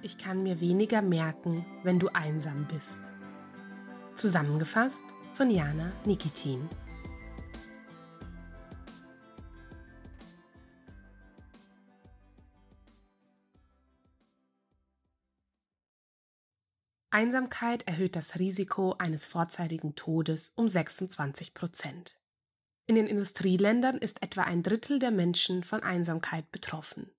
Ich 0.00 0.16
kann 0.16 0.44
mir 0.44 0.60
weniger 0.60 1.02
merken, 1.02 1.66
wenn 1.82 1.98
du 1.98 2.08
einsam 2.08 2.68
bist. 2.68 2.98
Zusammengefasst 4.14 5.02
von 5.32 5.50
Jana 5.50 5.92
Nikitin. 6.04 6.68
Einsamkeit 17.10 17.88
erhöht 17.88 18.14
das 18.14 18.38
Risiko 18.38 18.94
eines 18.98 19.26
vorzeitigen 19.26 19.96
Todes 19.96 20.52
um 20.54 20.68
26 20.68 21.54
Prozent. 21.54 22.16
In 22.86 22.94
den 22.94 23.08
Industrieländern 23.08 23.98
ist 23.98 24.22
etwa 24.22 24.42
ein 24.42 24.62
Drittel 24.62 25.00
der 25.00 25.10
Menschen 25.10 25.64
von 25.64 25.82
Einsamkeit 25.82 26.52
betroffen, 26.52 27.10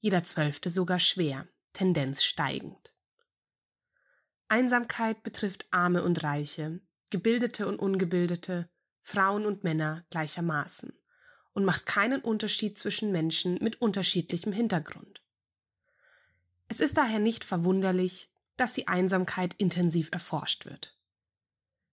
jeder 0.00 0.24
Zwölfte 0.24 0.70
sogar 0.70 0.98
schwer. 0.98 1.46
Tendenz 1.74 2.24
steigend. 2.24 2.94
Einsamkeit 4.48 5.22
betrifft 5.22 5.66
Arme 5.70 6.02
und 6.02 6.22
Reiche, 6.22 6.80
Gebildete 7.10 7.66
und 7.66 7.78
Ungebildete, 7.78 8.70
Frauen 9.02 9.44
und 9.44 9.64
Männer 9.64 10.06
gleichermaßen 10.10 10.92
und 11.52 11.64
macht 11.64 11.84
keinen 11.84 12.20
Unterschied 12.22 12.78
zwischen 12.78 13.12
Menschen 13.12 13.58
mit 13.62 13.82
unterschiedlichem 13.82 14.52
Hintergrund. 14.52 15.22
Es 16.68 16.80
ist 16.80 16.96
daher 16.96 17.18
nicht 17.18 17.44
verwunderlich, 17.44 18.30
dass 18.56 18.72
die 18.72 18.88
Einsamkeit 18.88 19.54
intensiv 19.58 20.08
erforscht 20.12 20.64
wird. 20.64 20.96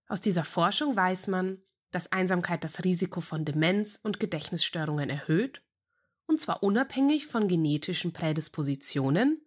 Aus 0.07 0.21
dieser 0.21 0.43
Forschung 0.43 0.95
weiß 0.95 1.27
man, 1.27 1.61
dass 1.91 2.11
Einsamkeit 2.11 2.63
das 2.63 2.83
Risiko 2.83 3.21
von 3.21 3.43
Demenz 3.43 3.99
und 4.01 4.19
Gedächtnisstörungen 4.19 5.09
erhöht, 5.09 5.61
und 6.27 6.39
zwar 6.39 6.63
unabhängig 6.63 7.27
von 7.27 7.47
genetischen 7.47 8.13
Prädispositionen 8.13 9.45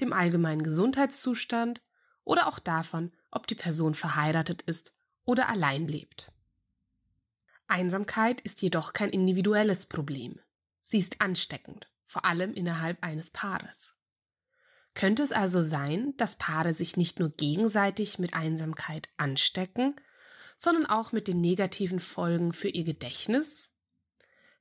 dem 0.00 0.12
allgemeinen 0.12 0.62
Gesundheitszustand 0.62 1.80
oder 2.24 2.46
auch 2.46 2.58
davon, 2.58 3.12
ob 3.30 3.46
die 3.46 3.54
Person 3.54 3.94
verheiratet 3.94 4.62
ist 4.62 4.94
oder 5.24 5.48
allein 5.48 5.86
lebt. 5.86 6.30
Einsamkeit 7.66 8.40
ist 8.42 8.62
jedoch 8.62 8.92
kein 8.92 9.10
individuelles 9.10 9.86
Problem. 9.86 10.38
Sie 10.82 10.98
ist 10.98 11.20
ansteckend, 11.20 11.88
vor 12.06 12.24
allem 12.24 12.52
innerhalb 12.52 13.02
eines 13.02 13.30
Paares. 13.30 13.94
Könnte 14.94 15.22
es 15.22 15.32
also 15.32 15.62
sein, 15.62 16.16
dass 16.16 16.36
Paare 16.36 16.72
sich 16.72 16.96
nicht 16.96 17.18
nur 17.18 17.30
gegenseitig 17.30 18.18
mit 18.18 18.34
Einsamkeit 18.34 19.08
anstecken, 19.16 19.96
sondern 20.56 20.86
auch 20.86 21.10
mit 21.10 21.26
den 21.26 21.40
negativen 21.40 21.98
Folgen 22.00 22.52
für 22.52 22.68
ihr 22.68 22.84
Gedächtnis? 22.84 23.72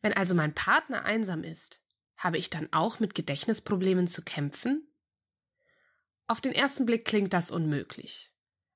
Wenn 0.01 0.13
also 0.13 0.33
mein 0.33 0.55
Partner 0.55 1.05
einsam 1.05 1.43
ist, 1.43 1.81
habe 2.17 2.37
ich 2.37 2.49
dann 2.49 2.67
auch 2.71 2.99
mit 2.99 3.15
Gedächtnisproblemen 3.15 4.07
zu 4.07 4.23
kämpfen? 4.23 4.87
Auf 6.27 6.39
den 6.39 6.53
ersten 6.53 6.85
Blick 6.85 7.05
klingt 7.05 7.33
das 7.33 7.51
unmöglich. 7.51 8.31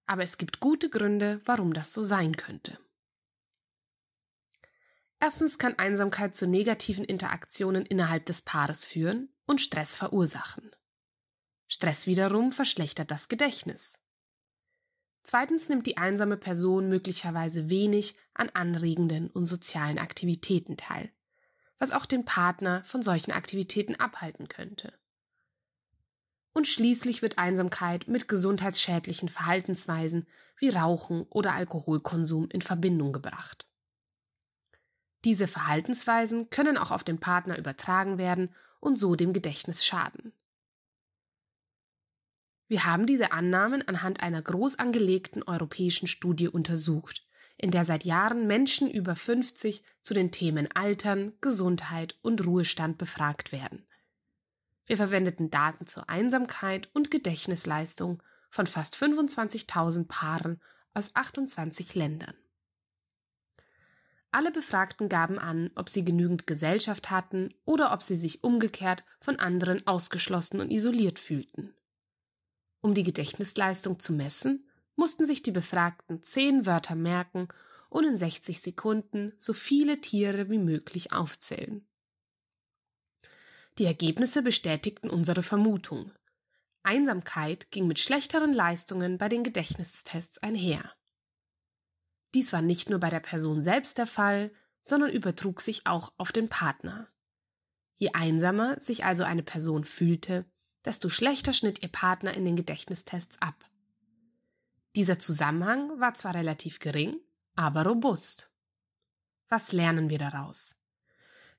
Aber 0.05 0.23
es 0.23 0.37
gibt 0.37 0.59
gute 0.59 0.89
Gründe, 0.89 1.41
warum 1.45 1.73
das 1.73 1.93
so 1.93 2.03
sein 2.03 2.35
könnte. 2.35 2.77
Erstens 5.19 5.57
kann 5.57 5.79
Einsamkeit 5.79 6.35
zu 6.35 6.47
negativen 6.47 7.03
Interaktionen 7.03 7.85
innerhalb 7.85 8.25
des 8.25 8.41
Paares 8.41 8.85
führen 8.85 9.29
und 9.45 9.61
Stress 9.61 9.95
verursachen. 9.95 10.71
Stress 11.67 12.05
wiederum 12.05 12.51
verschlechtert 12.51 13.11
das 13.11 13.27
Gedächtnis. 13.27 13.93
Zweitens 15.23 15.67
nimmt 15.67 15.87
die 15.87 15.97
einsame 15.97 16.37
Person 16.37 16.87
möglicherweise 16.87 17.69
wenig 17.69 18.15
an 18.33 18.49
anregenden 18.49 19.29
und 19.29 19.45
sozialen 19.45 19.97
Aktivitäten 19.97 20.77
teil, 20.77 21.11
was 21.79 21.91
auch 21.91 22.05
den 22.05 22.23
Partner 22.23 22.83
von 22.85 23.01
solchen 23.01 23.31
Aktivitäten 23.31 23.95
abhalten 23.95 24.47
könnte 24.47 24.93
und 26.57 26.67
schließlich 26.67 27.21
wird 27.21 27.37
Einsamkeit 27.37 28.07
mit 28.07 28.27
gesundheitsschädlichen 28.27 29.29
Verhaltensweisen 29.29 30.25
wie 30.57 30.69
Rauchen 30.69 31.21
oder 31.29 31.53
Alkoholkonsum 31.53 32.49
in 32.49 32.63
Verbindung 32.63 33.13
gebracht. 33.13 33.67
Diese 35.23 35.47
Verhaltensweisen 35.47 36.49
können 36.49 36.79
auch 36.79 36.89
auf 36.89 37.03
den 37.03 37.19
Partner 37.19 37.59
übertragen 37.59 38.17
werden 38.17 38.55
und 38.79 38.97
so 38.97 39.15
dem 39.15 39.33
Gedächtnis 39.33 39.85
schaden. 39.85 40.33
Wir 42.67 42.85
haben 42.85 43.05
diese 43.05 43.33
Annahmen 43.33 43.87
anhand 43.87 44.23
einer 44.23 44.41
groß 44.41 44.79
angelegten 44.79 45.43
europäischen 45.43 46.07
Studie 46.07 46.47
untersucht, 46.47 47.23
in 47.57 47.69
der 47.69 47.85
seit 47.85 48.03
Jahren 48.03 48.47
Menschen 48.47 48.89
über 48.89 49.15
50 49.15 49.83
zu 50.01 50.15
den 50.15 50.31
Themen 50.31 50.67
Altern, 50.73 51.33
Gesundheit 51.39 52.17
und 52.23 52.43
Ruhestand 52.43 52.97
befragt 52.97 53.51
werden. 53.51 53.86
Wir 54.87 54.97
verwendeten 54.97 55.51
Daten 55.51 55.85
zur 55.85 56.09
Einsamkeit 56.09 56.89
und 56.93 57.11
Gedächtnisleistung 57.11 58.23
von 58.49 58.65
fast 58.65 58.95
25.000 58.95 60.07
Paaren 60.07 60.61
aus 60.93 61.13
28 61.13 61.93
Ländern. 61.93 62.33
Alle 64.31 64.51
Befragten 64.51 65.09
gaben 65.09 65.39
an, 65.39 65.71
ob 65.75 65.89
sie 65.89 66.03
genügend 66.03 66.47
Gesellschaft 66.47 67.11
hatten 67.11 67.53
oder 67.65 67.91
ob 67.91 68.01
sie 68.01 68.15
sich 68.15 68.43
umgekehrt 68.43 69.03
von 69.19 69.39
anderen 69.39 69.85
ausgeschlossen 69.87 70.59
und 70.61 70.71
isoliert 70.71 71.19
fühlten. 71.19 71.73
Um 72.81 72.93
die 72.93 73.03
Gedächtnisleistung 73.03 73.99
zu 73.99 74.13
messen, 74.13 74.69
mussten 74.95 75.25
sich 75.25 75.43
die 75.43 75.51
Befragten 75.51 76.23
zehn 76.23 76.65
Wörter 76.65 76.95
merken 76.95 77.47
und 77.89 78.05
in 78.05 78.17
60 78.17 78.61
Sekunden 78.61 79.33
so 79.37 79.53
viele 79.53 79.99
Tiere 80.01 80.49
wie 80.49 80.59
möglich 80.59 81.11
aufzählen. 81.11 81.85
Die 83.77 83.85
Ergebnisse 83.85 84.41
bestätigten 84.41 85.09
unsere 85.09 85.43
Vermutung. 85.43 86.11
Einsamkeit 86.83 87.69
ging 87.69 87.85
mit 87.85 87.99
schlechteren 87.99 88.53
Leistungen 88.53 89.17
bei 89.17 89.29
den 89.29 89.43
Gedächtnistests 89.43 90.39
einher. 90.39 90.93
Dies 92.33 92.53
war 92.53 92.61
nicht 92.61 92.89
nur 92.89 92.99
bei 92.99 93.09
der 93.09 93.19
Person 93.19 93.63
selbst 93.63 93.97
der 93.97 94.07
Fall, 94.07 94.51
sondern 94.79 95.11
übertrug 95.11 95.61
sich 95.61 95.85
auch 95.85 96.13
auf 96.17 96.31
den 96.31 96.49
Partner. 96.49 97.07
Je 97.93 98.11
einsamer 98.13 98.79
sich 98.79 99.05
also 99.05 99.23
eine 99.23 99.43
Person 99.43 99.83
fühlte, 99.83 100.45
desto 100.85 101.09
schlechter 101.09 101.53
schnitt 101.53 101.83
ihr 101.83 101.89
Partner 101.89 102.33
in 102.33 102.45
den 102.45 102.55
Gedächtnistests 102.55 103.41
ab. 103.41 103.65
Dieser 104.95 105.19
Zusammenhang 105.19 105.99
war 105.99 106.13
zwar 106.13 106.33
relativ 106.33 106.79
gering, 106.79 107.19
aber 107.55 107.83
robust. 107.83 108.49
Was 109.49 109.71
lernen 109.71 110.09
wir 110.09 110.17
daraus? 110.17 110.76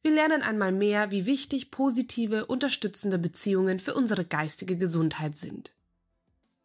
Wir 0.03 0.13
lernen 0.13 0.43
einmal 0.43 0.73
mehr, 0.73 1.11
wie 1.11 1.27
wichtig 1.27 1.71
positive, 1.71 2.47
unterstützende 2.47 3.19
Beziehungen 3.19 3.81
für 3.81 3.95
unsere 3.95 4.25
geistige 4.25 4.77
Gesundheit 4.77 5.37
sind. 5.37 5.73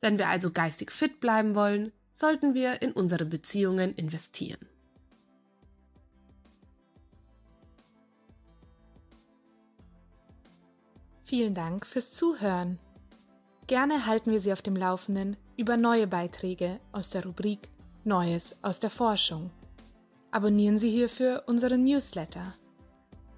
Wenn 0.02 0.18
wir 0.18 0.28
also 0.28 0.52
geistig 0.52 0.92
fit 0.92 1.20
bleiben 1.20 1.56
wollen, 1.56 1.92
sollten 2.14 2.54
wir 2.54 2.82
in 2.82 2.92
unsere 2.92 3.26
Beziehungen 3.26 3.96
investieren. 3.96 4.68
Vielen 11.24 11.56
Dank 11.56 11.88
fürs 11.88 12.12
Zuhören. 12.14 12.78
Gerne 13.66 14.06
halten 14.06 14.32
wir 14.32 14.40
Sie 14.40 14.54
auf 14.54 14.62
dem 14.62 14.76
Laufenden 14.76 15.38
über 15.58 15.78
neue 15.78 16.06
Beiträge 16.06 16.80
aus 16.92 17.10
der 17.10 17.26
Rubrik 17.26 17.70
Neues 18.04 18.58
aus 18.62 18.80
der 18.80 18.90
Forschung. 18.90 19.50
Abonnieren 20.30 20.78
Sie 20.78 20.92
hierfür 20.92 21.44
unseren 21.48 21.86
Newsletter. 21.86 22.54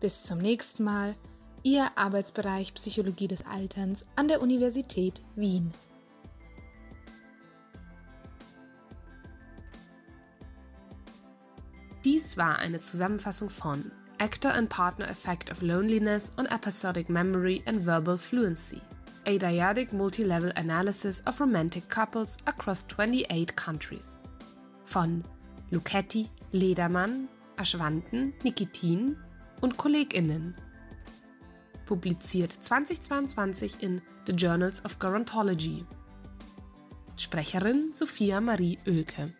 Bis 0.05 0.21
zum 0.21 0.37
nächsten 0.37 0.83
Mal, 0.83 1.15
Ihr 1.63 1.89
Arbeitsbereich 1.95 2.75
Psychologie 2.75 3.27
des 3.27 3.43
Alterns 3.43 4.05
an 4.15 4.27
der 4.27 4.39
Universität 4.39 5.23
Wien. 5.35 5.73
Dies 12.03 12.37
war 12.37 12.59
eine 12.59 12.81
Zusammenfassung 12.81 13.49
von 13.49 13.91
Actor 14.19 14.53
and 14.53 14.69
Partner 14.69 15.09
Effect 15.09 15.49
of 15.49 15.63
Loneliness 15.63 16.31
on 16.37 16.45
Episodic 16.45 17.09
Memory 17.09 17.63
and 17.65 17.83
Verbal 17.83 18.19
Fluency, 18.19 18.81
a 19.25 19.39
dyadic 19.39 19.91
multi-level 19.91 20.51
analysis 20.55 21.23
of 21.25 21.41
romantic 21.41 21.89
couples 21.89 22.37
across 22.45 22.85
28 22.89 23.55
countries. 23.55 24.19
Von 24.83 25.23
Luchetti, 25.71 26.29
Ledermann, 26.51 27.27
Aschwanten, 27.57 28.33
Nikitin, 28.43 29.15
und 29.61 29.77
KollegInnen. 29.77 30.55
Publiziert 31.85 32.51
2022 32.51 33.81
in 33.83 34.01
The 34.25 34.33
Journals 34.33 34.83
of 34.83 34.97
Gerontology. 34.99 35.85
Sprecherin 37.17 37.93
Sophia 37.93 38.41
Marie 38.41 38.77
Oelke. 38.87 39.33